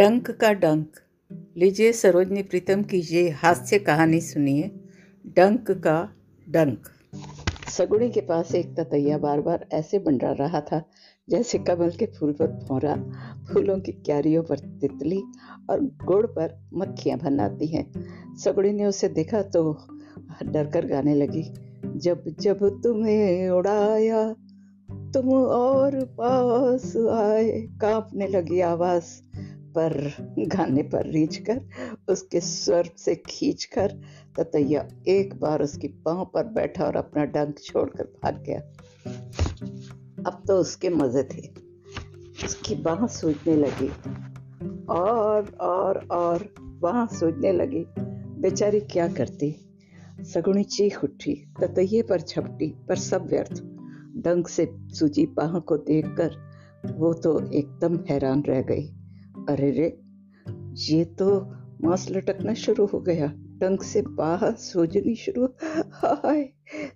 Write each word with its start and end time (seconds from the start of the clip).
डंक 0.00 0.30
का 0.30 0.52
डंक। 0.52 0.92
लीजिए 1.56 1.92
सरोजनी 1.92 2.42
प्रीतम 2.42 2.82
की 2.82 2.98
ये 2.98 3.30
हास्य 3.30 3.78
कहानी 3.78 4.20
सुनिए। 4.20 4.70
डंक 5.36 5.70
का 5.70 5.96
डंक। 6.46 6.88
सगुड़ी 7.68 8.08
के 8.10 8.20
पास 8.20 8.54
एक 8.54 8.74
ततैया 8.76 9.18
बार 9.18 9.40
बार 9.40 9.66
ऐसे 9.72 9.98
बंडरा 9.98 10.30
रहा 10.32 10.60
था, 10.60 10.82
जैसे 11.28 11.58
कमल 11.58 11.90
के 11.90 12.06
फूल 12.06 12.32
पर 12.32 12.46
भौरा 12.46 12.96
फूलों 13.52 13.78
की 13.80 13.92
क्यारियों 13.92 14.42
पर 14.42 14.58
तितली 14.58 15.22
और 15.70 15.84
गुड़ 16.04 16.26
पर 16.26 16.58
मक्खियाँ 16.74 17.18
भनाती 17.18 17.66
हैं। 17.66 17.86
सगुड़ी 18.36 18.72
ने 18.72 18.86
उसे 18.86 19.08
देखा 19.08 19.42
तो 19.42 19.72
डर 20.42 20.66
कर 20.66 20.86
गाने 20.86 21.14
लगी, 21.14 21.42
जब 21.96 22.24
जब 22.40 22.68
तुम्हें 22.82 23.50
उड़ाया, 23.50 24.34
तुम 25.14 25.28
और 25.34 26.04
पास 26.20 26.96
आए, 26.96 27.60
कांपने 27.80 28.26
लगी 28.28 28.60
आवाज़। 28.60 29.04
पर, 29.78 30.12
गाने 30.38 30.82
पर 30.82 31.06
रीछ 31.06 31.36
कर, 31.36 31.60
उसके 32.08 32.40
स्वर 32.40 32.88
से 32.96 33.14
खींच 33.14 33.64
कर, 33.64 34.00
ततैया 34.38 34.88
एक 35.08 35.40
बार 35.40 35.62
उसकी 35.62 35.88
पाँव 35.88 36.30
पर 36.34 36.44
बैठा 36.44 36.84
और 36.84 36.96
अपना 36.96 37.24
डंक 37.24 37.58
छोड़कर 37.58 38.04
भाग 38.04 38.44
गया। 38.46 38.58
अब 40.26 40.42
तो 40.48 40.56
उसके 40.56 40.88
मज़े 40.88 41.22
थे। 41.22 41.70
उसकी 42.44 42.74
बाह 42.74 43.06
सूझने 43.06 43.56
लगी। 43.56 43.88
और 44.88 45.56
और 45.60 46.08
और, 46.10 46.54
बाह 46.60 47.06
सूझने 47.06 47.52
लगी। 47.52 47.86
बेचारी 48.40 48.80
क्या 48.80 49.08
करती? 49.08 49.56
सगुणी 50.20 50.64
चीख 50.64 51.04
उठी, 51.04 51.52
ततैये 51.60 52.02
पर 52.02 52.20
झपटी, 52.20 52.74
पर 52.88 52.96
सब 52.96 53.26
व्यर्थ। 53.26 53.62
डंक 54.16 54.48
से 54.48 54.72
सूजी 54.74 55.26
बाह 55.26 55.58
को 55.58 55.76
देखकर 55.76 56.30
वो 56.92 57.14
तो 57.14 57.50
एकदम 57.52 57.96
हैरान 57.96 58.42
रह 58.42 58.62
गई। 58.62 58.99
अरे 59.48 59.70
रे, 59.70 59.86
ये 60.74 61.04
तो 61.04 61.40
मांस 61.84 62.06
लटकना 62.10 62.54
शुरू 62.54 62.86
हो 62.86 63.00
गया। 63.00 63.26
डंक 63.36 63.82
से 63.82 64.02
बाहर 64.02 64.54
सूजनी 64.54 65.14
शुरू। 65.14 65.48
हाय 65.92 66.48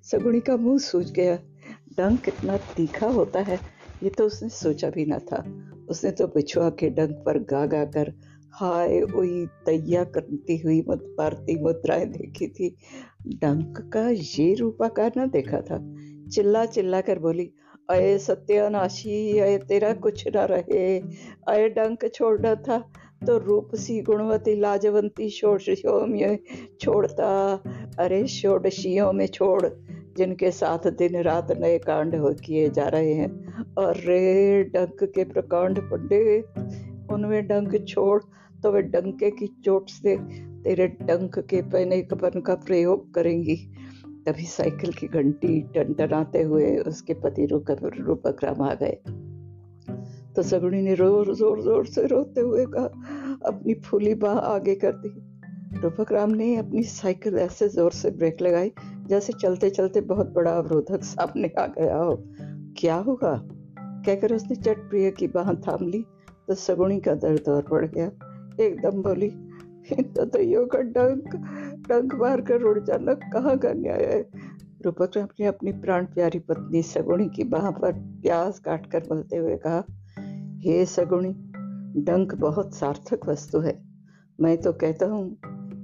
सगुनी 0.02 0.40
का 0.40 0.56
मुँह 0.56 0.78
सूज 0.78 1.10
गया। 1.10 1.36
डंक 1.96 2.24
कितना 2.24 2.56
तीखा 2.56 3.06
होता 3.06 3.40
है, 3.40 3.60
ये 4.02 4.10
तो 4.10 4.26
उसने 4.26 4.48
सोचा 4.48 4.90
भी 4.90 5.06
ना 5.06 5.18
था। 5.18 5.44
उसने 5.88 6.10
तो 6.10 6.26
बिछुआ 6.26 6.70
के 6.70 6.90
डंक 6.90 7.22
पर 7.26 7.38
गा 7.38 7.66
गा 7.66 7.84
कर, 7.84 8.12
हाय 8.50 9.00
वही 9.02 9.46
तैया 9.46 10.04
करती 10.04 10.56
हुई 10.56 10.80
मत 10.88 11.14
पारती 11.18 11.62
मुद्राएँ 11.62 12.06
देखी 12.06 12.48
थी। 12.48 12.76
डंक 13.26 13.90
का 13.92 14.08
ये 14.08 14.54
रूपाकार 14.54 15.12
ना 15.16 15.26
देखा 15.26 15.60
था। 15.60 15.78
चिल्ला 16.30 16.66
चिल्ला 16.66 17.00
कर 17.00 17.18
बोली 17.18 17.50
अय 17.90 18.18
सत्यानाशी 18.18 19.38
अय 19.38 19.56
तेरा 19.58 19.92
कुछ 19.94 20.26
न 20.28 20.46
रहे। 20.50 20.98
अय 21.48 21.68
डंक 21.68 22.04
छोड़ना 22.14 22.54
था 22.54 22.78
तो 23.26 23.36
रूप 23.38 23.74
सी 23.74 24.00
गुणवती, 24.00 24.54
लाजवंती 24.60 25.28
षोडशियों 25.30 26.06
में 26.06 26.38
छोड़ता। 26.80 27.28
अरे 27.98 28.26
षोडशियों 28.26 29.12
में 29.12 29.26
छोड़, 29.26 29.66
जिनके 30.16 30.50
साथ 30.50 30.90
दिन 30.90 31.22
रात 31.22 31.52
नए 31.52 31.78
कांड 31.78 32.14
हो 32.14 32.32
किए 32.34 32.68
जा 32.70 32.88
रहे 32.88 33.12
हैं। 33.14 33.74
और 33.74 33.96
रे 33.96 34.62
डंक 34.64 35.04
के 35.04 35.24
प्रकांड 35.24 35.80
पंडित 35.82 37.10
उनमें 37.12 37.46
डंक 37.46 37.84
छोड़ 37.88 38.22
तो 38.62 38.72
वे 38.72 38.82
डंके 38.82 39.30
की 39.30 39.46
चोट 39.64 39.88
से 39.88 40.16
तेरे 40.62 40.86
डंक 40.86 41.38
के 41.38 41.62
पहने 41.62 42.00
कपन 42.02 42.40
का 42.40 42.54
प्रयोग 42.54 43.14
करेंगी। 43.14 43.56
तभी 44.26 44.46
साइकिल 44.46 44.92
की 44.92 45.06
घंटी 45.08 45.60
टनटनाते 45.74 46.42
हुए 46.42 46.76
उसके 46.82 47.14
पति 47.16 47.46
रूपक्रम 47.46 48.62
आ 48.62 48.72
गए। 48.74 48.98
तो 50.36 50.42
सगुनी 50.42 50.80
ने 50.82 50.94
ज़ोर 50.96 51.34
ज़ोर 51.34 51.60
ज़ोर 51.62 51.86
से 51.86 52.06
रोते 52.06 52.40
हुए 52.40 52.64
कहा, 52.66 52.84
अपनी 53.46 53.74
फूली 53.80 54.14
बाह 54.16 54.38
आगे 54.46 54.74
कर 54.74 54.92
दी। 54.96 55.12
रूपक 55.80 56.12
राम 56.12 56.30
ने 56.32 56.56
अपनी 56.56 56.82
साइकिल 56.84 57.38
ऐसे 57.38 57.68
ज़ोर 57.68 57.92
से 57.92 58.10
ब्रेक 58.12 58.42
लगाई, 58.42 58.72
जैसे 59.08 59.32
चलते 59.32 59.70
चलते 59.70 60.00
बहुत 60.02 60.32
बड़ा 60.32 60.50
अवरोधक 60.52 61.02
सामने 61.04 61.52
आ 61.58 61.66
गया 61.68 61.96
हो। 61.96 62.16
क्या 62.78 62.96
होगा 63.06 63.34
कहकर 64.06 64.34
उसने 64.34 64.56
चट 64.56 64.78
प्रिय 64.90 65.10
की 65.10 65.26
बाह 65.28 65.52
थाम 65.62 65.86
ली 65.88 66.04
तो 66.48 66.54
सगुणी 66.56 67.00
का 67.00 67.14
दर्द 67.16 67.48
और 67.48 67.66
बढ़ 67.70 67.86
गया। 67.86 68.06
एकदम 68.60 69.02
बोली 69.02 69.30
तो 69.90 70.40
यो 70.40 70.64
का 70.66 70.78
डंक 70.92 71.34
डंक 71.88 72.14
मार 72.14 72.40
कर 72.40 72.62
उड़ 72.62 72.78
जाना, 72.78 73.14
कहाँ 73.14 73.58
का 73.58 73.72
न्याय 73.72 74.04
है? 74.04 74.30
रूपक 74.84 75.10
राम 75.16 75.28
ने 75.40 75.46
अपनी 75.46 75.72
प्राण 75.72 76.04
प्यारी 76.04 76.38
पत्नी 76.38 76.82
सगुणी 76.82 77.28
की 77.28 77.44
बाह 77.44 77.70
पर 77.70 77.92
प्याज 77.92 78.58
काट 78.58 78.90
कर 78.90 79.00
बोलते 79.00 79.36
हुए 79.36 79.56
कहा, 79.56 79.84
हे 80.58 80.86
सगुणी, 80.86 81.34
डंक 82.02 82.34
बहुत 82.34 82.74
सार्थक 82.74 83.20
वस्तु 83.26 83.60
है। 83.60 83.82
मैं 84.40 84.58
तो 84.58 84.72
कहता 84.72 85.06
हूँ, 85.06 85.36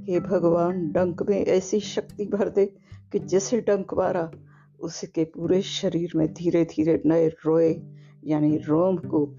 हे 0.09 0.21
भगवान, 0.21 0.93
डंक 0.93 1.23
में 1.31 1.47
ऐसी 1.47 1.81
शक्ति 1.81 2.25
भर 2.25 2.49
दे 2.49 2.67
कि 3.13 3.19
जिसे 3.19 3.61
डंक 3.61 3.95
मारा, 3.95 4.31
उसके 4.81 5.25
पूरे 5.25 5.63
शरीर 5.63 6.13
में 6.17 6.33
धीरे 6.35 6.65
धीरे 6.65 7.03
नए 7.07 7.29
रोए, 7.29 7.83
यानी 8.25 8.57
रोमकूप 8.57 9.39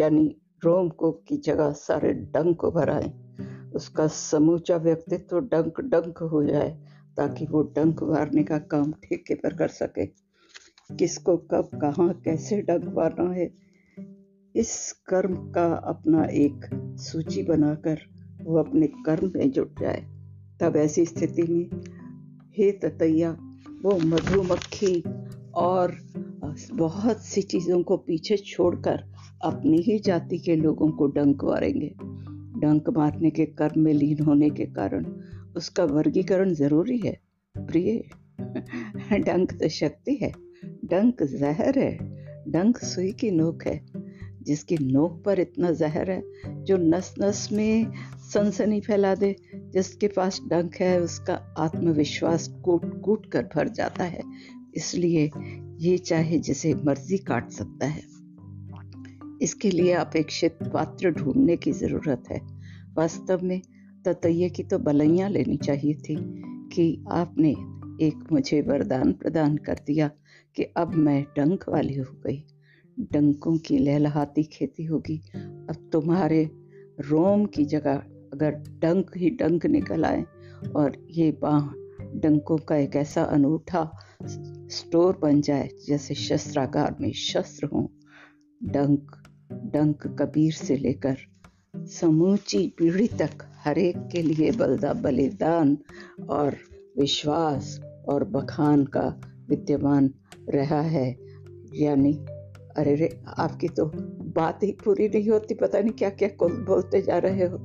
यानी 0.00 0.36
रोमकूप 0.64 1.22
की 1.28 1.36
जगह 1.36 1.70
सारे 1.72 2.12
डंक 2.12 2.56
को 2.56 2.70
भराए 2.70 3.12
उसका 3.74 4.06
समूचा 4.06 4.76
व्यक्तित्व 4.76 5.40
डंक 5.40 5.80
डंक 5.80 6.18
हो 6.18 6.44
जाए, 6.44 6.70
ताकि 7.16 7.46
वो 7.46 7.62
डंक 7.62 8.02
मारने 8.02 8.44
का 8.44 8.58
काम 8.58 8.92
ठेके 8.92 9.34
पर 9.34 9.56
कर 9.56 9.68
सके। 9.68 10.06
किसको 10.96 11.36
कब, 11.36 11.70
कहाँ, 11.74 12.12
कैसे 12.24 12.62
डंक 12.62 12.84
मारना 12.84 13.30
है, 13.32 13.50
इस 14.56 14.92
कर्म 14.92 15.34
का 15.34 15.74
अपना 15.74 16.24
एक 16.24 16.70
सूची 16.98 17.42
बनाकर 17.42 17.98
वो 18.42 18.58
अपने 18.58 18.86
कर्म 18.86 19.32
में 19.36 19.50
जुट 19.50 19.80
जाए। 19.80 20.04
तब 20.60 20.76
ऐसी 20.76 21.04
स्थिति 21.06 21.42
में 21.42 21.70
हे 22.58 22.72
ततैया, 22.72 23.30
वो 23.82 23.98
मधुमक्खी 23.98 25.02
और 25.54 25.96
बहुत 26.72 27.18
सी 27.18 27.42
चीज़ों 27.42 27.82
को 27.82 27.96
पीछे 27.96 28.36
छोड़कर 28.36 29.04
अपनी 29.44 29.78
ही 29.78 29.98
जाति 29.98 30.38
के 30.38 30.56
लोगों 30.56 30.90
को 30.90 31.06
डंक 31.06 31.44
मारेंगे। 31.44 31.94
डंक 32.58 32.90
मारने 32.90 33.30
के 33.30 33.46
कर्म 33.46 33.80
में 33.80 33.92
लीन 33.92 34.22
होने 34.22 34.50
के 34.50 34.64
कारण 34.64 35.06
उसका 35.56 35.84
वर्गीकरण 35.84 36.54
ज़रूरी 36.54 36.98
है, 36.98 37.20
प्रिय। 37.58 38.04
डंक 39.18 39.52
तो 39.52 39.68
शक्ति 39.68 40.14
है, 40.14 40.32
डंक 40.64 41.22
जहर 41.22 41.78
है, 41.78 41.98
डंक 42.48 42.78
सुई 42.78 43.12
की 43.12 43.30
नोक 43.30 43.64
है, 43.66 43.86
जिसकी 44.42 44.76
नोक 44.76 45.22
पर 45.24 45.40
इतना 45.40 45.70
जहर 45.70 46.10
है 46.10 46.22
जो 46.46 46.76
नस 46.76 47.14
नस 47.18 47.48
में 47.52 47.92
सनसनी 48.32 48.80
फैला 48.80 49.14
दे, 49.14 49.36
जिसके 49.54 50.08
पास 50.08 50.40
डंक 50.48 50.74
है, 50.76 51.00
उसका 51.00 51.54
आत्मविश्वास 51.58 52.48
कूट 52.48 53.02
कूट 53.02 53.26
कर 53.26 53.48
भर 53.54 53.68
जाता 53.68 54.04
है। 54.04 54.20
इसलिए 54.74 55.30
ये 55.78 55.98
चाहे 55.98 56.38
जिसे 56.38 56.74
मर्ज़ी 56.74 57.18
काट 57.18 57.50
सकता 57.50 57.86
है। 57.86 58.19
इसके 59.40 59.70
लिए 59.70 59.92
अपेक्षित 59.92 60.58
पात्र 60.62 61.10
ढूँढने 61.10 61.56
की 61.56 61.72
ज़रूरत 61.72 62.24
है। 62.30 62.40
वास्तव 62.94 63.40
में 63.42 63.60
ततैये 64.04 64.50
की 64.50 64.62
तो 64.62 64.78
बलैया 64.78 65.28
लेनी 65.28 65.56
चाहिए 65.56 65.94
थी 65.94 66.16
कि 66.72 67.04
आपने 67.10 67.50
एक 68.06 68.28
मुझे 68.32 68.60
वरदान 68.60 69.12
प्रदान 69.12 69.56
कर 69.56 69.80
दिया 69.86 70.10
कि 70.56 70.62
अब 70.62 70.94
मैं 70.94 71.22
डंक 71.22 71.64
वाली 71.68 71.94
हो 71.94 72.20
गई। 72.26 72.44
डंकों 73.12 73.58
की 73.58 73.78
लहलहाती 73.78 74.42
खेती 74.42 74.84
होगी। 74.84 75.16
अब 75.36 75.90
तुम्हारे 75.92 76.50
रोम 77.00 77.46
की 77.46 77.64
जगह 77.64 77.94
अगर 78.32 78.50
डंक 78.52 79.10
ही 79.16 79.30
डंक 79.30 79.66
निकल 79.66 80.04
आए 80.04 80.24
और 80.76 81.06
ये 81.10 81.30
बाह 81.32 81.68
डंकों 82.14 82.56
का 82.56 82.76
एक 82.76 82.96
ऐसा 82.96 83.22
अनूठा 83.22 83.90
स्टोर 84.70 85.18
बन 85.22 85.40
जाए 85.40 85.68
जैसे 85.86 86.14
शस्त्रागार 86.14 86.96
में 87.00 87.12
शस्त्र 87.12 87.66
हों। 87.66 87.86
डंक 88.62 89.19
डंक 89.52 90.06
कबीर 90.06 90.52
से 90.52 90.76
लेकर 90.76 91.16
समूची 91.76 92.74
पीढ़ी 92.78 93.06
तक 93.06 93.30
हरेक 93.64 94.08
के 94.12 94.22
लिए 94.22 94.50
बलदा 94.50 94.92
बलिदान 94.92 95.78
और 96.30 96.56
विश्वास 96.98 97.80
और 98.08 98.24
बखान 98.24 98.84
का 98.84 99.20
विद्यमान 99.48 100.10
रहा 100.48 100.80
है। 100.80 101.16
यानी, 101.74 102.12
अरे 102.76 102.94
रे, 102.94 103.20
आपकी 103.38 103.68
तो 103.68 103.86
बात 104.36 104.62
ही 104.62 104.72
पूरी 104.72 105.08
नहीं 105.08 105.28
होती, 105.28 105.54
पता 105.54 105.80
नहीं 105.80 105.92
क्या 105.92 106.10
क्या 106.10 106.28
बोलते 106.42 107.02
जा 107.02 107.18
रहे 107.18 107.46
हो। 107.46 107.58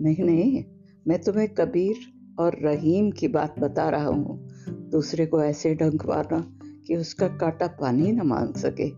नहीं 0.00 0.24
नहीं, 0.24 0.64
मैं 1.08 1.22
तुम्हें 1.22 1.48
कबीर 1.48 1.96
और 2.38 2.58
रहीम 2.62 3.10
की 3.10 3.28
बात 3.28 3.58
बता 3.58 3.88
रहा 3.88 4.06
हूँ। 4.06 4.48
दूसरे 4.68 5.26
को 5.26 5.42
ऐसे 5.42 5.74
डंक 5.74 6.06
मारना 6.06 6.58
कि 6.86 6.96
उसका 6.96 7.28
काटा 7.28 7.66
पानी 7.66 8.12
न 8.12 8.20
मांग 8.20 8.54
सके। 8.54 8.88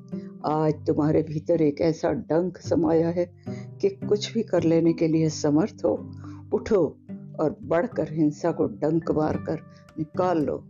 आज 0.47 0.87
तुम्हारे 0.87 1.23
भीतर 1.23 1.63
एक 1.63 1.81
ऐसा 1.81 2.13
डंक 2.13 2.59
समाया 2.59 3.09
है 3.09 3.31
कि 3.81 3.89
कुछ 3.89 4.35
भी 4.35 4.43
कर 4.43 4.63
लेने 4.63 4.93
के 4.93 5.09
लिए 5.09 5.29
समर्थ 5.29 5.77
हो। 5.85 6.11
उठो 6.53 6.99
और 7.41 7.59
बढ़कर 7.63 8.13
हिंसा 8.13 8.53
को 8.53 8.67
डंक 8.67 9.11
मार 9.11 9.37
कर 9.37 9.59
निकाल 9.99 10.39
लो। 10.39 10.65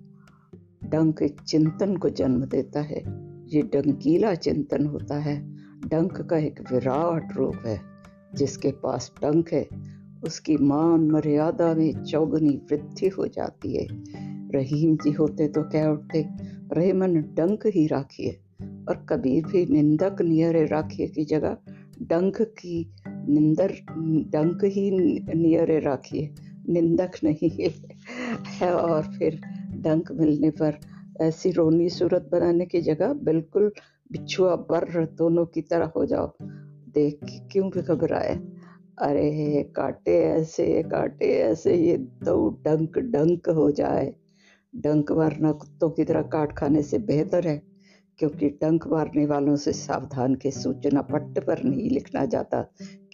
डंक 0.84 1.22
एक 1.22 1.40
चिंतन 1.40 1.96
को 1.96 2.08
जन्म 2.08 2.44
देता 2.44 2.80
है। 2.80 3.02
ये 3.48 3.62
डंकीला 3.62 4.34
चिंतन 4.34 4.86
होता 4.86 5.14
है। 5.14 5.56
डंक 5.86 6.20
का 6.20 6.36
एक 6.36 6.72
विराट 6.72 7.36
रूप 7.36 7.54
है। 7.66 7.80
जिसके 8.34 8.70
पास 8.70 9.12
डंक 9.22 9.52
है, 9.52 9.68
उसकी 10.24 10.56
मान 10.56 11.10
मर्यादा 11.10 11.74
में 11.74 12.04
चौगनी 12.04 12.62
वृद्धि 12.70 13.08
हो 13.08 13.26
जाती 13.26 13.76
है। 13.76 13.86
रहीम 14.50 14.96
जी 14.96 15.12
होते 15.12 15.48
तो 15.48 15.62
कह 15.62 15.86
उठते 15.86 16.28
रेमन 16.72 17.14
डंक 17.14 17.66
ही 17.66 17.86
राखिए। 17.86 18.40
और 18.88 19.06
कबीर 19.08 19.46
भी 19.46 19.66
निंदक 19.66 20.22
नियरे 20.22 20.66
राखिए 20.66 21.06
की 21.06 21.24
जगह 21.24 21.56
डंक 22.02 22.42
की 22.42 22.94
निंदर, 23.28 23.72
डंक 24.30 24.64
ही 24.64 24.90
नियरे 25.34 25.80
राखिए। 25.80 26.34
निंदक 26.68 27.10
नहीं 27.24 27.50
है। 27.50 28.74
और 28.74 29.02
फिर 29.02 29.40
डंक 29.76 30.12
मिलने 30.12 30.50
पर 30.50 30.74
ऐसी 31.20 31.50
रोनी 31.50 31.88
सूरत 31.88 32.28
बनाने 32.32 32.66
की 32.66 32.80
जगह 32.80 33.12
बिल्कुल 33.12 33.72
बिछुआ 34.12 34.56
बर्र 34.56 35.06
दोनों 35.06 35.46
की 35.46 35.62
तरह 35.62 35.92
हो 35.96 36.06
जाओ। 36.06 36.32
देख 36.94 37.20
क्यों 37.52 37.70
भी 37.70 37.82
घबराए? 37.82 38.40
अरे 38.98 39.62
काटे 39.76 40.18
ऐसे 40.18 40.82
काटे 40.82 41.24
ऐसे, 41.24 41.74
ये 41.76 41.96
दो 41.96 42.50
डंक 42.64 42.98
डंक 42.98 43.48
हो 43.48 43.70
जाए। 43.70 44.14
डंक 44.74 45.12
मारना 45.12 45.52
कुत्तों 45.52 45.90
की 45.90 46.04
तरह 46.04 46.22
काट 46.22 46.56
खाने 46.58 46.82
से 46.82 46.98
बेहतर 46.98 47.46
है, 47.48 47.62
क्योंकि 48.18 48.48
डंक 48.62 48.86
मारने 48.86 49.26
वालों 49.26 49.56
से 49.56 49.72
सावधान 49.72 50.34
के 50.34 50.50
सूचना 50.50 51.02
पट्ट 51.02 51.38
पर 51.44 51.62
नहीं 51.64 51.90
लिखना 51.90 52.24
जाता 52.24 52.62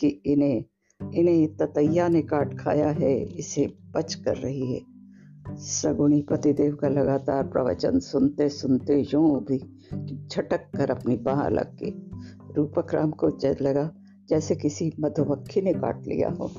कि 0.01 0.09
इन्हें 0.27 0.65
इन्हें 1.01 1.57
ततैया 1.57 2.09
ने 2.09 2.23
काट 2.23 2.59
खाया 2.59 2.89
है, 2.91 3.15
इसे 3.23 3.67
बच 3.95 4.15
कर 4.15 4.37
रही 4.37 4.73
है। 4.73 4.81
सगुणी 5.59 6.21
पतिदेव 6.23 6.75
का 6.75 6.89
लगातार 6.89 7.47
प्रवचन 7.47 7.99
सुनते 8.01 8.49
सुनते 8.49 8.99
यूँ 9.15 9.45
भी 9.45 9.59
झटक 10.29 10.71
कर 10.77 10.91
अपनी 10.91 11.17
बाह 11.17 11.49
लग 11.49 11.77
गई 11.77 11.95
रूपक 12.57 12.95
राम 12.95 13.11
को 13.11 13.29
लगा 13.63 13.91
जैसे 14.29 14.55
किसी 14.57 14.93
मधुमक्खी 15.01 15.61
ने 15.63 15.73
काट 15.75 16.07
लिया 16.07 16.29
हो। 16.31 16.51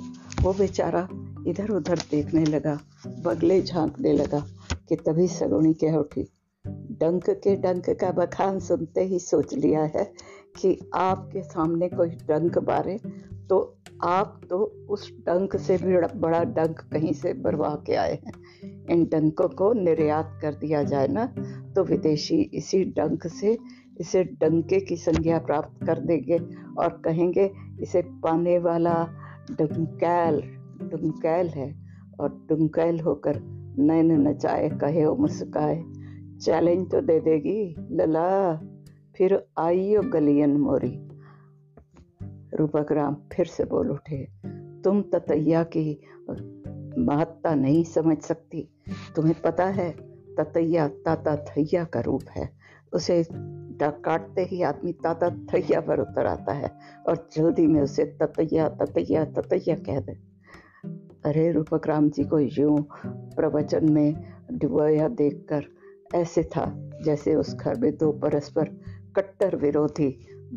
वो 0.42 0.54
बेचारा 0.54 1.08
इधर 1.48 1.72
उधर 1.72 2.00
देखने 2.12 2.44
लगा, 2.46 2.80
बगले 3.26 3.62
झांकने 3.62 4.14
लगा 4.14 4.40
कि 4.90 4.96
तभी 4.96 5.28
सगुणी 5.28 5.74
कह 5.74 5.96
उठी, 5.96 6.22
डंक 7.00 7.30
के 7.44 7.56
डंक 7.56 7.90
का 8.00 8.12
बखान 8.12 8.60
सुनते 8.60 9.04
ही 9.04 9.20
सोच 9.20 9.54
लिया 9.54 9.84
है 9.96 10.04
कि 10.62 10.78
आपके 10.96 11.42
सामने 11.44 11.90
कोई 11.90 12.10
डंक 12.28 12.58
बारे 12.58 13.00
तो 13.50 13.60
आप 14.04 14.40
तो 14.50 14.58
उस 14.90 15.10
डंक 15.20 15.56
से 15.58 15.78
भी 15.78 15.98
बड़ा 16.20 16.44
डंक 16.44 16.80
कहीं 16.92 17.14
से 17.14 17.34
बरवा 17.34 17.70
के 17.88 17.96
आए 17.96 18.14
हैं। 18.14 18.34
इन 18.90 19.06
डंकों 19.06 19.48
को 19.50 19.72
निर्यात 19.74 20.40
कर 20.42 20.54
दिया 20.54 20.84
जाए 20.84 21.08
ना 21.08 21.26
तो 21.76 21.84
विदेशी 21.84 22.42
इसी 22.54 22.84
डंक 22.98 23.28
से 23.28 23.58
इसे 24.00 24.24
डंके 24.24 24.80
की 24.80 24.96
संज्ञा 24.98 25.40
प्राप्त 25.40 25.86
कर 25.86 26.00
देंगे 26.00 26.38
और 26.78 27.02
कहेंगे, 27.06 27.52
इसे 27.80 28.02
पाने 28.24 28.58
वाला 28.60 28.96
डंकैल 29.52 30.42
डुमकैल 30.90 31.48
है 31.50 31.74
और 32.20 32.46
डुमकैल 32.50 33.00
होकर 33.00 33.40
नैन 33.80 34.12
नचाए, 34.28 34.70
कहे 34.70 35.04
और 35.04 35.18
मुस्काए 35.18 35.84
चैलेंज 36.42 36.90
तो 36.92 37.02
दे 37.02 37.20
देगी, 37.20 37.76
लला। 37.92 38.56
फिर 39.18 39.44
आइयो 39.60 40.02
गलियन 40.02 40.58
मोरी। 40.58 40.94
रूपक 42.54 42.92
राम 42.92 43.16
फिर 43.34 43.46
से 43.46 43.64
बोल 43.64 43.92
उठे, 43.92 44.28
तुम 44.84 45.02
ततैया 45.14 45.64
की 45.64 46.02
महत्ता 46.98 47.54
नहीं 47.56 47.84
समझ 47.84 48.18
सकती। 48.18 48.68
तुम्हें 49.16 49.36
पता 49.42 49.66
है, 49.66 49.92
ततैया 50.38 50.88
ताता 50.88 51.36
थैया 51.46 51.84
का 51.84 52.00
रूप 52.00 52.24
है। 52.30 52.50
उसे 52.94 53.24
काटते 53.84 54.42
ही 54.42 54.62
आदमी 54.62 54.92
ताता 54.94 55.30
थैया 55.30 55.80
पर 55.82 56.00
उतर 56.00 56.26
आता 56.26 56.54
है 56.54 56.72
और 57.08 57.28
जल्दी 57.34 57.66
में 57.68 57.82
उसे 57.82 58.06
ततैया 58.22 58.68
ततैया 58.70 59.24
ततैया 59.26 59.76
कह 59.76 60.00
दे। 60.00 60.33
अरे 61.26 61.52
रूपक 61.52 61.88
राम 61.88 62.10
जी 62.10 62.24
को 62.24 62.40
यूँ 62.40 62.78
प्रवचन 63.36 63.92
में 63.92 64.16
डुबोया 64.52 65.08
देखकर 65.08 65.66
ऐसे 66.16 66.44
था 66.44 66.66
जैसे 67.06 67.36
उस 67.36 67.54
घर 67.56 67.80
में 67.80 67.92
दो 67.98 68.12
परस्पर 68.12 68.70
कट्टर 69.16 69.56
विरोधी 69.56 70.10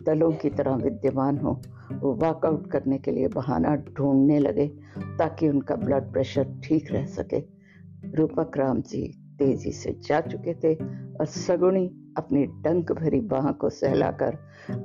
दलों 0.07 0.31
की 0.33 0.51
तरह 0.51 0.75
विद्यमान 0.75 1.39
हो। 1.39 1.53
वो 1.93 2.13
वॉकआउट 2.15 2.71
करने 2.71 2.99
के 2.99 3.11
लिए 3.11 3.29
बहाना 3.29 3.75
ढूँढने 3.77 4.39
लगे 4.39 4.67
ताकि 5.19 5.49
उनका 5.49 5.77
ब्लड 5.77 6.13
प्रेशर 6.13 6.61
ठीक 6.65 6.93
रह 6.93 7.07
सके। 7.07 7.41
रूपक 8.15 8.59
राम 8.59 8.83
जी 8.83 9.03
तेज़ी 9.39 9.73
से 9.73 9.97
जा 10.03 10.21
चुके 10.21 10.55
थे 10.55 10.75
और 11.17 11.27
सगुणी 11.27 11.87
अपनी 12.17 12.45
डंक 12.63 12.93
भरी 12.93 13.21
बाह 13.21 13.51
को 13.53 13.71
सहलाकर 13.71 14.39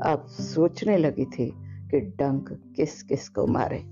अब 0.06 0.25
सोचने 0.30 0.98
लगी 0.98 1.25
थी 1.25 1.51
कि 1.92 2.00
डंक 2.00 2.50
किस 2.75 3.01
किस 3.04 3.30
को 3.30 3.48
मारे। 3.48 3.83